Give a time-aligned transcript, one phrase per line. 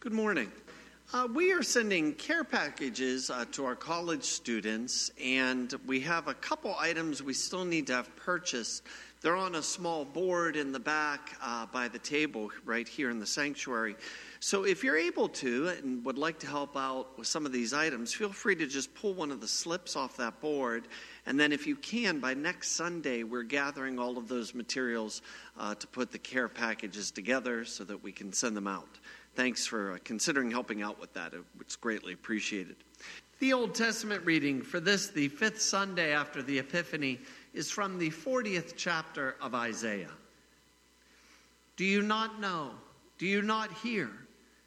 [0.00, 0.52] Good morning.
[1.12, 6.34] Uh, we are sending care packages uh, to our college students, and we have a
[6.34, 8.84] couple items we still need to have purchased.
[9.22, 13.18] They're on a small board in the back uh, by the table right here in
[13.18, 13.96] the sanctuary.
[14.38, 17.74] So, if you're able to and would like to help out with some of these
[17.74, 20.86] items, feel free to just pull one of the slips off that board.
[21.26, 25.22] And then, if you can, by next Sunday, we're gathering all of those materials
[25.58, 29.00] uh, to put the care packages together so that we can send them out.
[29.38, 31.32] Thanks for uh, considering helping out with that.
[31.60, 32.74] It's greatly appreciated.
[33.38, 37.20] The Old Testament reading for this, the fifth Sunday after the Epiphany,
[37.54, 40.10] is from the 40th chapter of Isaiah.
[41.76, 42.72] Do you not know?
[43.16, 44.10] Do you not hear?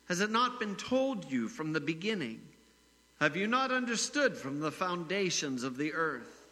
[0.07, 2.39] Has it not been told you from the beginning?
[3.19, 6.47] Have you not understood from the foundations of the earth?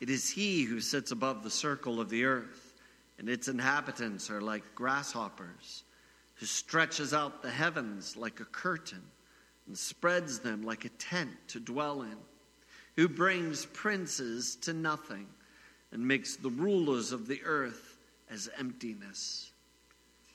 [0.00, 2.72] It is He who sits above the circle of the earth,
[3.18, 5.82] and its inhabitants are like grasshoppers
[6.36, 9.02] who stretches out the heavens like a curtain
[9.66, 12.16] and spreads them like a tent to dwell in,
[12.94, 15.26] who brings princes to nothing
[15.92, 17.98] and makes the rulers of the earth
[18.30, 19.50] as emptiness.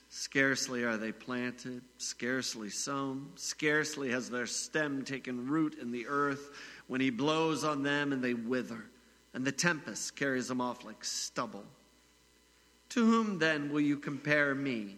[0.10, 6.52] Scarcely are they planted, scarcely sown, scarcely has their stem taken root in the earth
[6.88, 8.84] when he blows on them and they wither,
[9.34, 11.64] and the tempest carries them off like stubble.
[12.90, 14.98] To whom then will you compare me?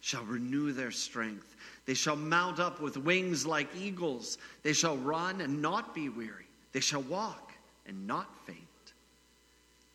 [0.00, 1.56] shall renew their strength.
[1.86, 4.38] They shall mount up with wings like eagles.
[4.62, 6.46] They shall run and not be weary.
[6.72, 7.52] They shall walk
[7.86, 8.58] and not faint.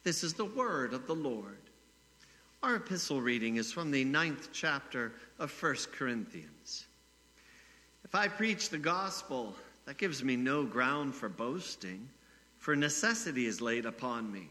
[0.03, 1.58] This is the word of the Lord.
[2.62, 6.86] Our epistle reading is from the ninth chapter of First Corinthians.
[8.03, 9.53] If I preach the gospel,
[9.86, 12.08] that gives me no ground for boasting,
[12.58, 14.50] for necessity is laid upon me.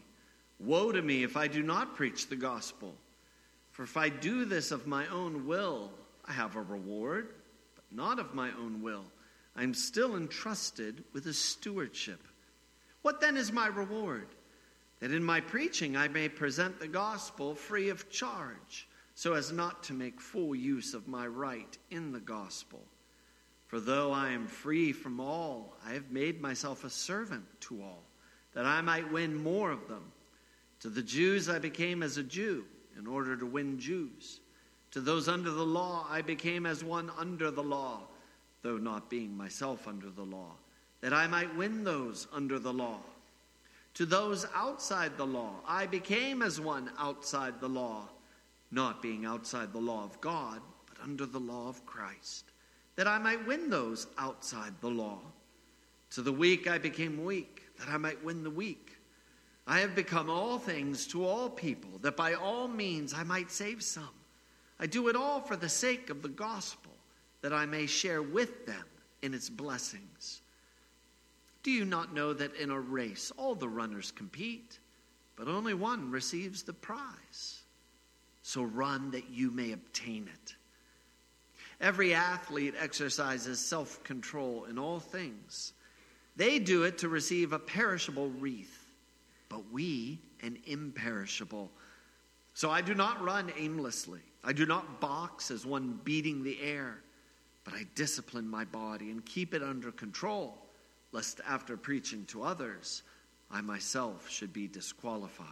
[0.59, 2.93] Woe to me if I do not preach the gospel.
[3.73, 5.91] For if I do this of my own will,
[6.25, 7.33] I have a reward,
[7.75, 9.03] but not of my own will.
[9.55, 12.21] I am still entrusted with a stewardship.
[13.01, 14.27] What then is my reward?
[14.99, 19.81] That in my preaching I may present the gospel free of charge, so as not
[19.83, 22.85] to make full use of my right in the gospel.
[23.65, 28.03] For though I am free from all, I have made myself a servant to all,
[28.53, 30.11] that I might win more of them.
[30.81, 32.65] To the Jews I became as a Jew
[32.97, 34.39] in order to win Jews.
[34.91, 38.01] To those under the law, I became as one under the law,
[38.61, 40.51] though not being myself under the law,
[41.01, 42.99] that I might win those under the law.
[43.95, 48.09] To those outside the law, I became as one outside the law,
[48.71, 52.45] not being outside the law of God, but under the law of Christ,
[52.95, 55.19] that I might win those outside the law.
[56.11, 58.97] To the weak, I became weak, that I might win the weak.
[59.65, 63.81] I have become all things to all people, that by all means I might save
[63.81, 64.09] some.
[64.79, 66.91] I do it all for the sake of the gospel,
[67.41, 68.83] that I may share with them
[69.21, 70.41] in its blessings.
[71.63, 74.79] Do you not know that in a race all the runners compete,
[75.37, 77.61] but only one receives the prize?
[78.41, 80.55] So run that you may obtain it.
[81.79, 85.71] Every athlete exercises self control in all things.
[86.35, 88.82] They do it to receive a perishable wreath
[89.53, 91.69] but we an imperishable.
[92.55, 94.21] So I do not run aimlessly.
[94.43, 97.01] I do not box as one beating the air,
[97.63, 100.57] but I discipline my body and keep it under control,
[101.11, 103.03] lest after preaching to others,
[103.51, 105.47] I myself should be disqualified.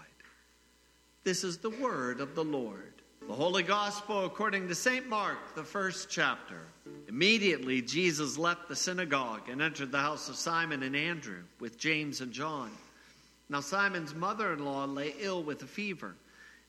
[1.24, 2.94] This is the word of the Lord.
[3.28, 5.08] The Holy Gospel according to St.
[5.08, 6.62] Mark, the first chapter.
[7.08, 12.22] Immediately, Jesus left the synagogue and entered the house of Simon and Andrew with James
[12.22, 12.72] and John.
[13.52, 16.16] Now Simon's mother in law lay ill with a fever,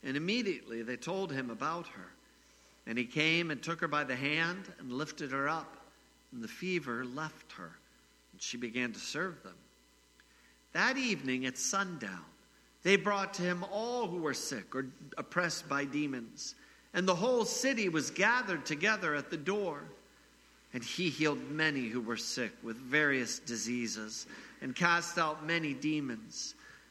[0.02, 2.08] and immediately they told him about her.
[2.88, 5.78] And he came and took her by the hand and lifted her up.
[6.32, 7.70] and the fever left her,
[8.32, 9.54] and she began to serve them.
[10.72, 12.24] That evening at sundown,
[12.82, 14.86] they brought to him all who were sick or
[15.18, 16.54] oppressed by demons,
[16.94, 19.84] and the whole city was gathered together at the door.
[20.74, 24.26] And he healed many who were sick with various diseases
[24.62, 26.54] and cast out many demons.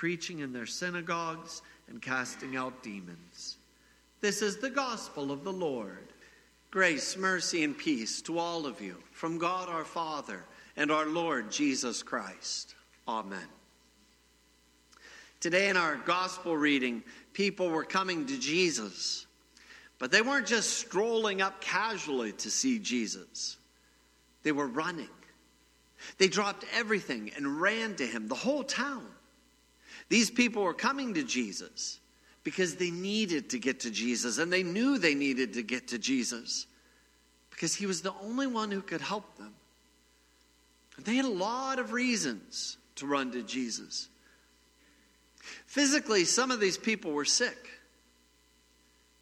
[0.00, 1.60] preaching in their synagogues
[1.90, 3.58] and casting out demons.
[4.22, 6.14] This is the gospel of the Lord.
[6.70, 10.42] Grace, mercy, and peace to all of you from God our Father
[10.74, 12.74] and our Lord Jesus Christ.
[13.06, 13.44] Amen.
[15.38, 17.02] Today in our gospel reading,
[17.34, 19.26] people were coming to Jesus
[19.98, 23.58] but they weren't just strolling up casually to see Jesus,
[24.44, 25.10] they were running.
[26.16, 29.06] They dropped everything and ran to him, the whole town.
[30.10, 31.98] These people were coming to Jesus
[32.42, 35.98] because they needed to get to Jesus, and they knew they needed to get to
[35.98, 36.66] Jesus
[37.50, 39.54] because he was the only one who could help them.
[40.96, 44.08] And they had a lot of reasons to run to Jesus.
[45.66, 47.68] Physically, some of these people were sick.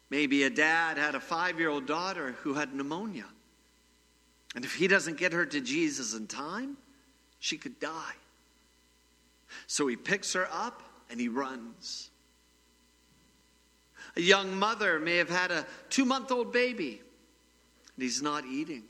[0.09, 3.25] Maybe a dad had a five year old daughter who had pneumonia.
[4.55, 6.77] And if he doesn't get her to Jesus in time,
[7.39, 8.15] she could die.
[9.67, 12.09] So he picks her up and he runs.
[14.15, 17.01] A young mother may have had a two month old baby
[17.95, 18.83] and he's not eating,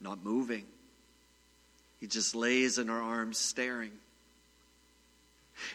[0.00, 0.64] not moving.
[2.00, 3.92] He just lays in her arms staring.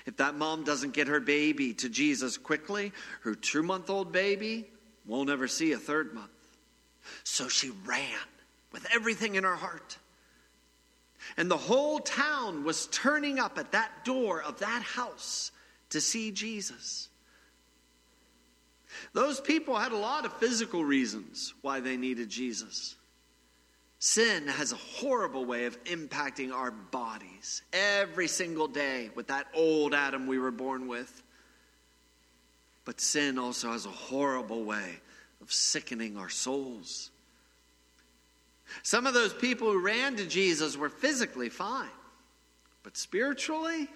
[0.05, 2.91] If that mom doesn't get her baby to Jesus quickly,
[3.21, 4.65] her two month old baby
[5.05, 6.29] won't ever see a third month.
[7.23, 8.17] So she ran
[8.71, 9.97] with everything in her heart.
[11.37, 15.51] And the whole town was turning up at that door of that house
[15.89, 17.09] to see Jesus.
[19.13, 22.95] Those people had a lot of physical reasons why they needed Jesus.
[23.99, 29.93] Sin has a horrible way of impacting our bodies every single day with that old
[29.93, 31.23] Adam we were born with.
[32.83, 34.99] But sin also has a horrible way
[35.41, 37.09] of sickening our souls.
[38.83, 41.89] Some of those people who ran to Jesus were physically fine,
[42.83, 43.87] but spiritually,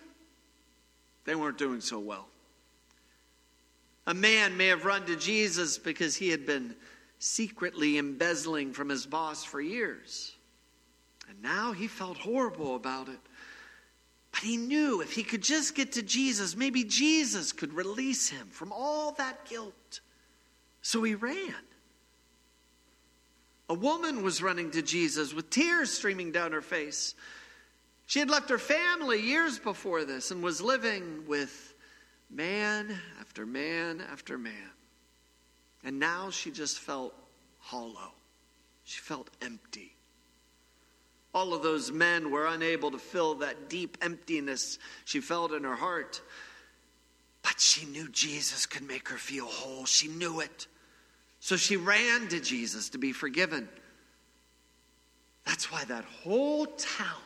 [1.26, 2.28] they weren't doing so well.
[4.08, 6.76] A man may have run to Jesus because he had been
[7.20, 10.34] secretly embezzling from his boss for years.
[11.30, 13.20] And now he felt horrible about it.
[14.32, 18.48] But he knew if he could just get to Jesus, maybe Jesus could release him
[18.50, 20.00] from all that guilt.
[20.82, 21.54] So he ran.
[23.70, 27.14] A woman was running to Jesus with tears streaming down her face.
[28.08, 31.76] She had left her family years before this and was living with
[32.32, 34.72] man after man after man.
[35.84, 37.14] And now she just felt
[37.60, 38.14] hollow.
[38.84, 39.96] She felt empty.
[41.36, 45.76] All of those men were unable to fill that deep emptiness she felt in her
[45.76, 46.22] heart.
[47.44, 49.86] But she knew Jesus could make her feel whole.
[49.86, 50.66] She knew it.
[51.40, 53.68] So she ran to Jesus to be forgiven.
[55.46, 57.22] That's why that whole town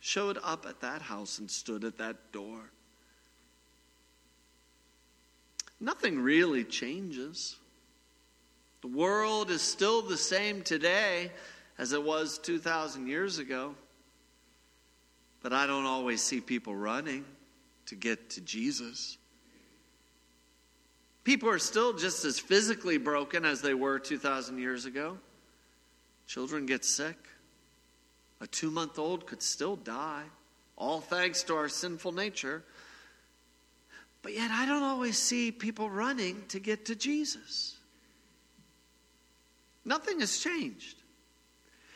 [0.00, 2.60] showed up at that house and stood at that door.
[5.80, 7.56] Nothing really changes.
[8.82, 11.30] The world is still the same today
[11.78, 13.74] as it was 2,000 years ago.
[15.42, 17.24] But I don't always see people running
[17.86, 19.18] to get to Jesus.
[21.24, 25.18] People are still just as physically broken as they were 2,000 years ago.
[26.26, 27.16] Children get sick.
[28.40, 30.24] A two month old could still die,
[30.76, 32.64] all thanks to our sinful nature.
[34.22, 37.76] But yet, I don't always see people running to get to Jesus.
[39.84, 40.96] Nothing has changed.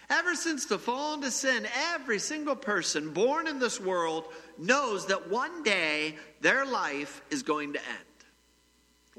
[0.09, 5.29] Ever since the fall into sin, every single person born in this world knows that
[5.29, 8.06] one day their life is going to end.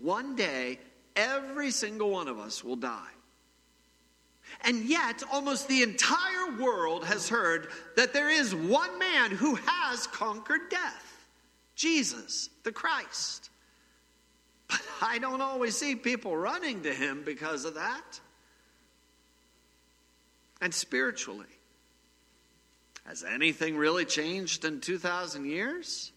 [0.02, 0.80] One day,
[1.16, 3.12] every single one of us will die.
[4.62, 10.08] And yet, almost the entire world has heard that there is one man who has
[10.08, 11.04] conquered death
[11.76, 13.52] Jesus, the Christ.
[14.68, 18.20] But I don't always see people running to him because of that
[20.60, 21.46] and spiritually.
[23.06, 26.12] Has anything really changed in 2,000 years?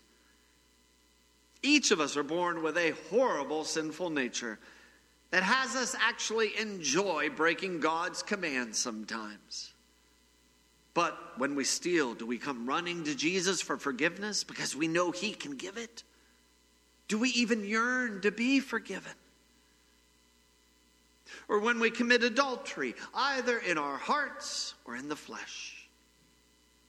[1.62, 4.58] Each of us are born with a horrible sinful nature
[5.30, 9.72] that has us actually enjoy breaking God's commands sometimes.
[10.92, 15.12] But when we steal, do we come running to Jesus for forgiveness because we know
[15.12, 16.02] He can give it?
[17.06, 19.12] Do we even yearn to be forgiven?
[21.48, 25.79] Or when we commit adultery, either in our hearts or in the flesh?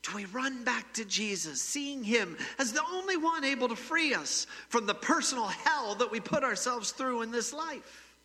[0.04, 4.14] Do we run back to Jesus, seeing Him as the only one able to free
[4.16, 8.16] us from the personal hell that we put ourselves through in this life?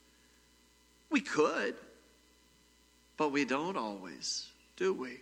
[1.11, 1.75] We could,
[3.17, 5.21] but we don't always, do we?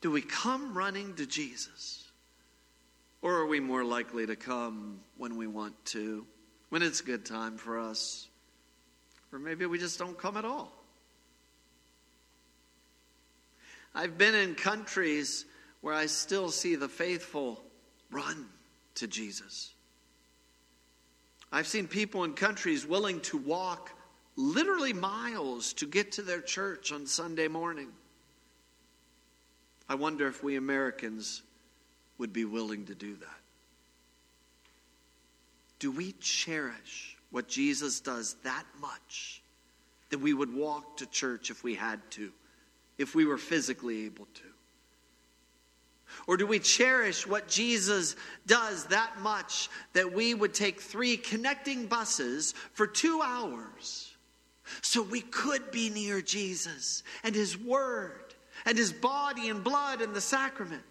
[0.00, 2.04] Do we come running to Jesus?
[3.22, 6.24] Or are we more likely to come when we want to,
[6.68, 8.28] when it's a good time for us?
[9.32, 10.77] Or maybe we just don't come at all.
[13.98, 15.44] I've been in countries
[15.80, 17.60] where I still see the faithful
[18.12, 18.46] run
[18.94, 19.72] to Jesus.
[21.50, 23.90] I've seen people in countries willing to walk
[24.36, 27.88] literally miles to get to their church on Sunday morning.
[29.88, 31.42] I wonder if we Americans
[32.18, 33.40] would be willing to do that.
[35.80, 39.42] Do we cherish what Jesus does that much
[40.10, 42.30] that we would walk to church if we had to?
[42.98, 44.42] If we were physically able to?
[46.26, 51.86] Or do we cherish what Jesus does that much that we would take three connecting
[51.86, 54.12] buses for two hours
[54.82, 58.34] so we could be near Jesus and His Word
[58.66, 60.82] and His body and blood and the sacrament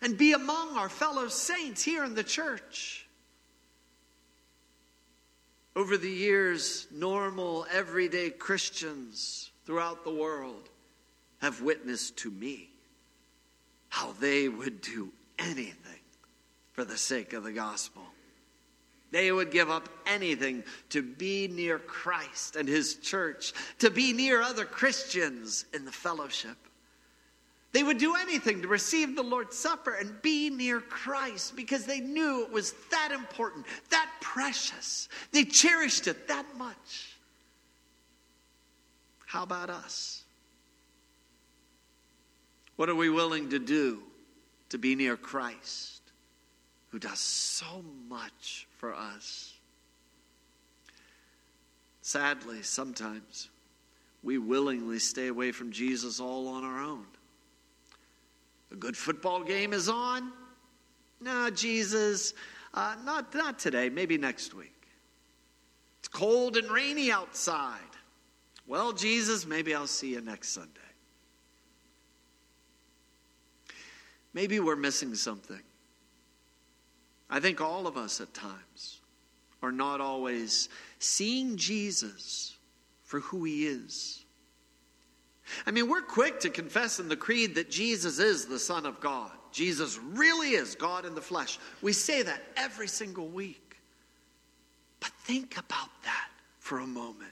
[0.00, 3.06] and be among our fellow saints here in the church?
[5.74, 10.68] Over the years, normal, everyday Christians throughout the world
[11.42, 12.70] have witnessed to me
[13.88, 16.00] how they would do anything
[16.72, 18.02] for the sake of the gospel.
[19.10, 24.40] They would give up anything to be near Christ and his church, to be near
[24.40, 26.56] other Christians in the fellowship.
[27.72, 32.00] They would do anything to receive the Lord's Supper and be near Christ because they
[32.00, 35.08] knew it was that important, that precious.
[35.32, 37.16] They cherished it that much.
[39.26, 40.21] How about us?
[42.76, 44.02] What are we willing to do
[44.70, 46.00] to be near Christ,
[46.88, 49.52] who does so much for us?
[52.00, 53.48] Sadly, sometimes
[54.22, 57.06] we willingly stay away from Jesus all on our own.
[58.72, 60.32] A good football game is on.
[61.20, 62.34] No, Jesus,
[62.74, 64.72] uh, not, not today, maybe next week.
[66.00, 67.78] It's cold and rainy outside.
[68.66, 70.80] Well, Jesus, maybe I'll see you next Sunday.
[74.34, 75.60] Maybe we're missing something.
[77.28, 79.00] I think all of us at times
[79.62, 82.56] are not always seeing Jesus
[83.04, 84.24] for who he is.
[85.66, 89.00] I mean, we're quick to confess in the creed that Jesus is the Son of
[89.00, 89.32] God.
[89.50, 91.58] Jesus really is God in the flesh.
[91.82, 93.76] We say that every single week.
[95.00, 97.30] But think about that for a moment.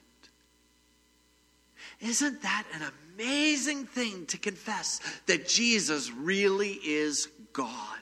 [2.01, 7.99] Isn't that an amazing thing to confess that Jesus really is God?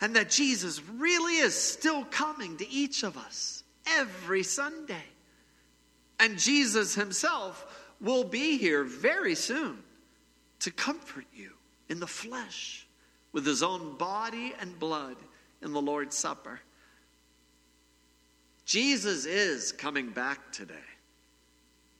[0.00, 5.04] And that Jesus really is still coming to each of us every Sunday.
[6.18, 9.78] And Jesus himself will be here very soon
[10.60, 11.52] to comfort you
[11.88, 12.86] in the flesh
[13.32, 15.16] with his own body and blood
[15.62, 16.60] in the Lord's Supper.
[18.64, 20.74] Jesus is coming back today,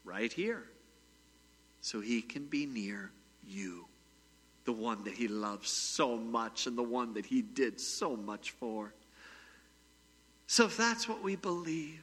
[0.04, 0.64] right here
[1.84, 3.10] so he can be near
[3.46, 3.84] you,
[4.64, 8.52] the one that he loves so much and the one that he did so much
[8.52, 8.94] for.
[10.46, 12.02] So, if that's what we believe,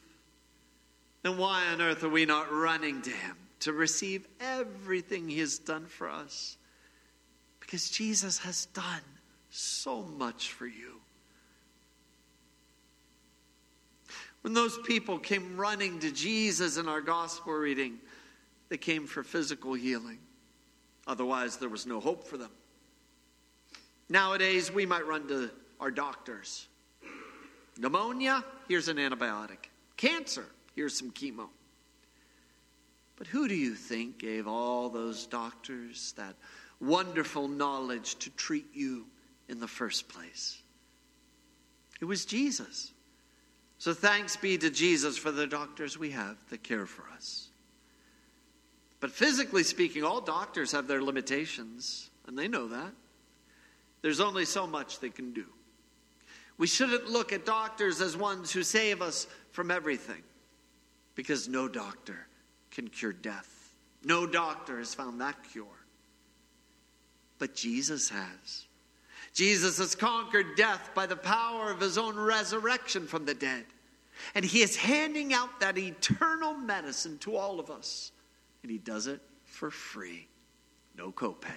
[1.24, 5.58] then why on earth are we not running to him to receive everything he has
[5.58, 6.58] done for us?
[7.60, 9.02] Because Jesus has done
[9.50, 11.02] so much for you.
[14.42, 17.98] When those people came running to Jesus in our gospel reading,
[18.72, 20.18] they came for physical healing.
[21.06, 22.52] Otherwise, there was no hope for them.
[24.08, 25.52] Nowadays, we might run to
[25.82, 26.70] our doctors.
[27.78, 29.68] Pneumonia, here's an antibiotic.
[29.98, 31.50] Cancer, here's some chemo.
[33.18, 36.36] But who do you think gave all those doctors that
[36.80, 39.06] wonderful knowledge to treat you
[39.50, 40.62] in the first place?
[42.00, 42.94] It was Jesus.
[43.80, 47.51] So thanks be to Jesus for the doctors we have that care for us.
[49.02, 52.94] But physically speaking, all doctors have their limitations and they know that.
[54.02, 55.46] There's only so much they can do.
[56.58, 60.22] We shouldn't look at doctors as ones who save us from everything
[61.16, 62.28] because no doctor
[62.70, 63.74] can cure death.
[64.04, 65.66] No doctor has found that cure.
[67.40, 68.68] But Jesus has.
[69.34, 73.66] Jesus has conquered death by the power of his own resurrection from the dead.
[74.36, 78.12] And he is handing out that eternal medicine to all of us.
[78.64, 80.28] And he does it for free,
[80.98, 81.52] no copay.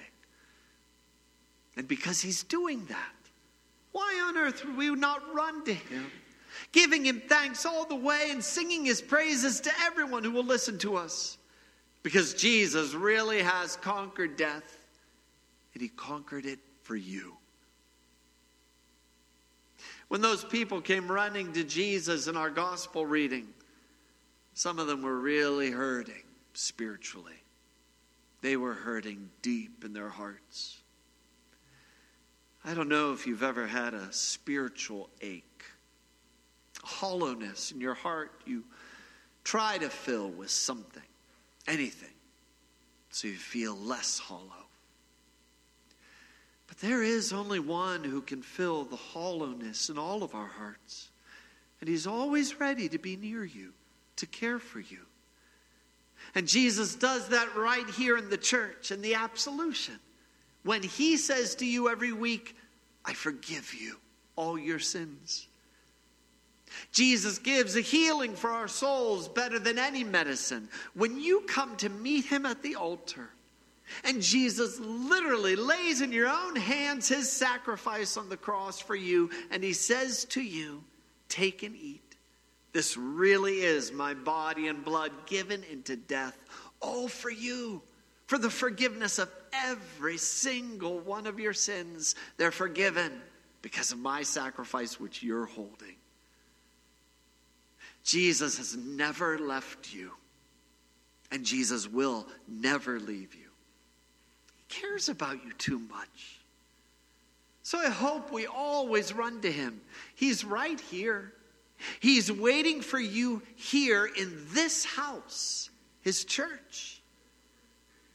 [1.77, 3.15] And because he's doing that,
[3.93, 6.11] why on earth would we not run to him,
[6.73, 10.79] giving him thanks all the way and singing his praises to everyone who will listen
[10.79, 11.39] to us?
[12.03, 14.79] Because Jesus really has conquered death,
[15.73, 17.37] and he conquered it for you.
[20.09, 23.49] When those people came running to Jesus in our gospel reading,
[24.53, 26.24] some of them were really hurting
[26.57, 27.43] spiritually.
[28.41, 30.83] They were hurting deep in their hearts.
[32.65, 35.65] I don't know if you've ever had a spiritual ache,
[36.83, 38.65] a hollowness in your heart you
[39.45, 41.03] try to fill with something,
[41.67, 42.15] anything,
[43.11, 44.65] so you feel less hollow.
[46.67, 51.11] But there is only one who can fill the hollowness in all of our hearts.
[51.81, 53.75] And he's always ready to be near you,
[54.17, 55.01] to care for you.
[56.35, 59.99] And Jesus does that right here in the church in the absolution.
[60.65, 62.57] When he says to you every week,
[63.05, 63.97] I forgive you
[64.37, 65.47] all your sins.
[66.91, 70.69] Jesus gives a healing for our souls better than any medicine.
[70.95, 73.31] When you come to meet him at the altar,
[74.03, 79.31] and Jesus literally lays in your own hands his sacrifice on the cross for you,
[79.51, 80.83] and he says to you,
[81.29, 82.14] Take and eat.
[82.75, 86.37] This really is my body and blood given into death,
[86.81, 87.81] all for you,
[88.27, 92.17] for the forgiveness of every single one of your sins.
[92.37, 93.13] They're forgiven
[93.63, 95.95] because of my sacrifice, which you're holding.
[98.03, 100.11] Jesus has never left you,
[101.31, 103.49] and Jesus will never leave you
[104.57, 106.41] He cares about you too much.
[107.63, 109.81] So I hope we always run to him.
[110.17, 111.33] He's right here.
[112.01, 117.03] He's waiting for you here in this house, his church.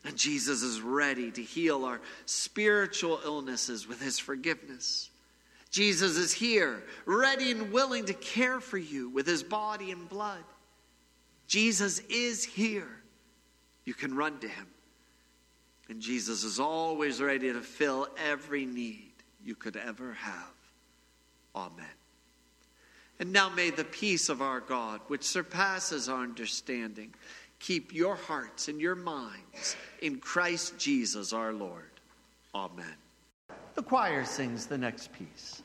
[0.06, 5.10] And Jesus is ready to heal our spiritual illnesses with his forgiveness.
[5.70, 10.44] Jesus is here, ready and willing to care for you with his body and blood.
[11.48, 12.90] Jesus is here.
[13.86, 14.68] You can run to him.
[15.90, 19.12] And Jesus is always ready to fill every need
[19.44, 20.54] you could ever have.
[21.56, 21.99] Amen.
[23.20, 27.14] And now may the peace of our God, which surpasses our understanding,
[27.60, 31.92] keep your hearts and your minds in Christ Jesus our Lord.
[32.56, 32.96] Amen.
[33.76, 35.62] The choir sings the next piece.